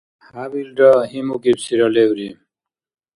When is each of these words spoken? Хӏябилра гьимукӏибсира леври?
Хӏябилра 0.25 0.91
гьимукӏибсира 1.09 1.87
леври? 1.95 2.29